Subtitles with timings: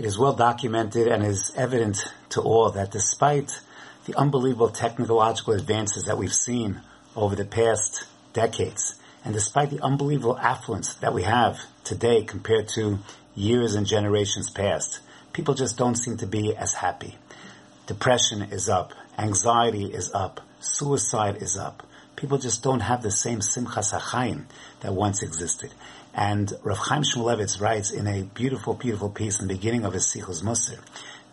[0.00, 1.98] It is well documented and is evident
[2.30, 3.60] to all that despite
[4.06, 6.80] the unbelievable technological advances that we've seen
[7.14, 8.94] over the past decades,
[9.26, 13.00] and despite the unbelievable affluence that we have today compared to
[13.34, 15.00] years and generations past,
[15.34, 17.18] people just don't seem to be as happy.
[17.86, 21.86] Depression is up, anxiety is up, suicide is up.
[22.16, 24.44] People just don't have the same simchas hachayim
[24.80, 25.72] that once existed.
[26.14, 30.06] And Rav Chaim Shmulevitz writes in a beautiful, beautiful piece in the beginning of his
[30.06, 30.78] Sichos Musar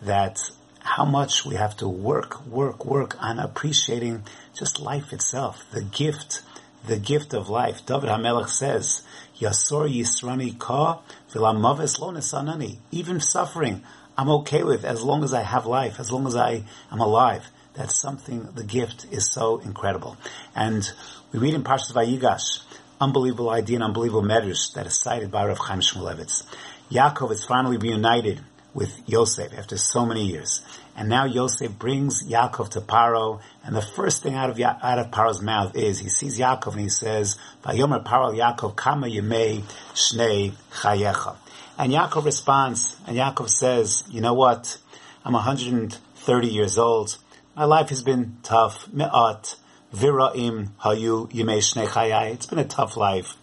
[0.04, 0.40] that
[0.80, 6.42] how much we have to work, work, work on appreciating just life itself, the gift,
[6.86, 7.86] the gift of life.
[7.86, 9.02] David HaMelech says,
[9.40, 11.00] Yasor Yisrani Ka
[11.34, 12.78] Vilamavis Lo Nesanani.
[12.92, 13.84] Even suffering,
[14.18, 17.50] I'm okay with as long as I have life, as long as I am alive.
[17.78, 20.18] That's something, the gift is so incredible.
[20.56, 20.90] And
[21.32, 22.64] we read in Parshas Vayigash,
[23.00, 26.44] unbelievable idea and unbelievable medrash that is cited by Rav Chaim Shmulevitz.
[26.90, 28.42] Yaakov is finally reunited
[28.74, 30.62] with Yosef after so many years.
[30.96, 35.12] And now Yosef brings Yaakov to Paro, and the first thing out of out of
[35.12, 39.62] Paro's mouth is he sees Yaakov and he says, "Vayomer Paro Yaakov Kama Yemei
[39.94, 41.36] Shnei Chayecha."
[41.78, 44.80] And Yaakov responds, and Yaakov says, "You know what?
[45.24, 47.18] I'm 130 years old.
[47.58, 48.88] My life has been tough.
[48.94, 49.56] Me'at."
[49.92, 52.34] Viraim hayu chayai.
[52.34, 53.36] It's been a tough life,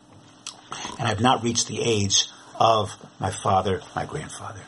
[1.00, 4.60] and I've not reached the age of my father, my grandfather.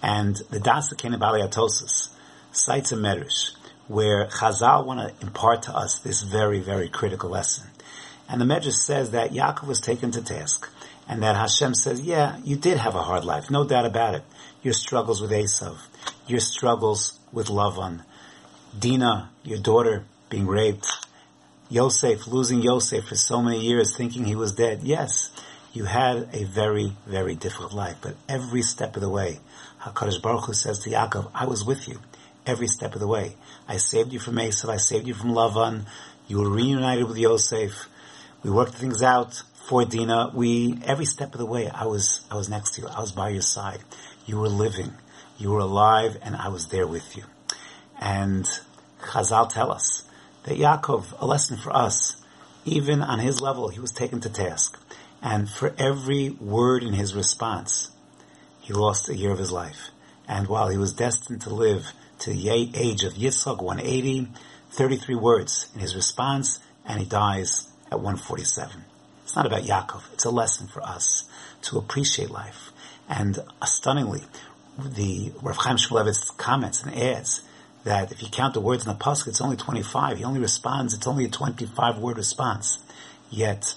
[0.00, 2.10] And the Daas Zekeinim MiBaalei HaTosfos
[2.52, 3.56] cites a medrash
[3.88, 7.66] where Chazal want to impart to us this very, very critical lesson.
[8.28, 10.70] And the medrash says that Yaakov was taken to task,
[11.08, 14.24] and that Hashem says, "Yeah, you did have a hard life, no doubt about it.
[14.62, 15.78] Your struggles with Esav,
[16.28, 18.04] your struggles with Lavan,
[18.78, 20.86] Dina, your daughter being raped,
[21.68, 24.80] Yosef, losing Yosef for so many years, thinking he was dead.
[24.82, 25.30] Yes,
[25.72, 29.38] you had a very, very difficult life, but every step of the way,
[29.82, 32.00] HaKadosh Baruch Hu says to Yaakov, I was with you
[32.46, 33.36] every step of the way.
[33.68, 35.86] I saved you from Esav, I saved you from Lavan,
[36.26, 37.88] you were reunited with Yosef,
[38.42, 42.34] we worked things out for Dina, we, every step of the way, I was, I
[42.34, 43.80] was next to you, I was by your side.
[44.26, 44.92] You were living,
[45.38, 47.24] you were alive, and I was there with you.
[48.00, 48.46] And
[49.00, 50.04] Chazal tell us,
[50.44, 52.16] that Yaakov, a lesson for us,
[52.64, 54.78] even on his level, he was taken to task.
[55.22, 57.90] And for every word in his response,
[58.60, 59.90] he lost a year of his life.
[60.28, 64.28] And while he was destined to live to the age of Yitzchak, 180,
[64.70, 68.84] 33 words in his response, and he dies at 147.
[69.22, 70.12] It's not about Yaakov.
[70.12, 71.24] It's a lesson for us
[71.62, 72.70] to appreciate life.
[73.08, 74.22] And stunningly,
[74.78, 77.42] the Rav Chaim Shmulevitz comments and adds
[77.84, 80.18] that if you count the words in the pasuk, it's only 25.
[80.18, 82.78] He only responds, it's only a 25 word response.
[83.30, 83.74] Yet,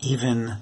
[0.00, 0.56] even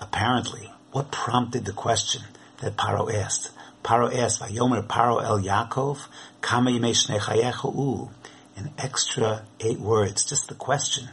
[0.00, 2.22] apparently, what prompted the question
[2.60, 3.50] that Paro asked?
[3.84, 5.98] Paro asked, Vayomer Paro El Yaakov,
[6.40, 8.10] Kama U.
[8.56, 11.08] An extra eight words, just the question.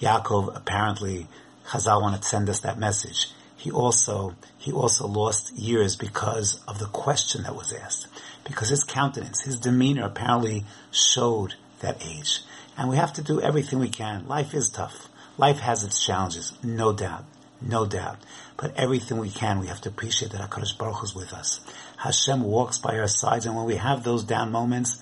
[0.00, 1.26] Yaakov apparently,
[1.66, 3.30] Chazal wanted to send us that message.
[3.58, 8.08] He also, he also lost years because of the question that was asked
[8.48, 12.40] because his countenance, his demeanor apparently showed that age.
[12.76, 14.26] And we have to do everything we can.
[14.26, 15.08] Life is tough.
[15.36, 17.24] Life has its challenges, no doubt,
[17.60, 18.18] no doubt.
[18.56, 21.60] But everything we can, we have to appreciate that HaKadosh Baruch is with us.
[21.98, 25.00] Hashem walks by our sides, and when we have those down moments,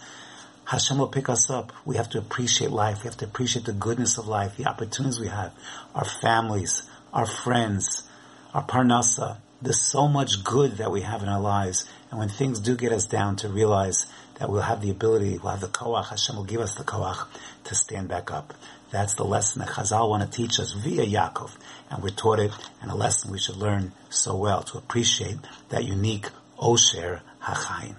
[0.64, 1.72] Hashem will pick us up.
[1.84, 3.04] We have to appreciate life.
[3.04, 5.52] We have to appreciate the goodness of life, the opportunities we have,
[5.94, 6.82] our families,
[7.14, 8.05] our friends,
[8.56, 9.36] our parnasa.
[9.60, 11.86] There's so much good that we have in our lives.
[12.10, 14.06] And when things do get us down to realize
[14.38, 17.26] that we'll have the ability, we'll have the koach, Hashem will give us the koach
[17.64, 18.54] to stand back up.
[18.90, 21.50] That's the lesson that Chazal want to teach us via Yaakov.
[21.90, 25.36] And we're taught it, and a lesson we should learn so well to appreciate
[25.68, 27.96] that unique Osher HaChaim.